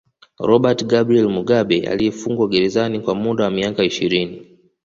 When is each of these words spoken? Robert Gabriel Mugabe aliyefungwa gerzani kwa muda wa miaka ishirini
Robert 0.39 0.85
Gabriel 0.87 1.29
Mugabe 1.29 1.87
aliyefungwa 1.87 2.47
gerzani 2.47 2.99
kwa 2.99 3.15
muda 3.15 3.43
wa 3.43 3.51
miaka 3.51 3.83
ishirini 3.83 4.45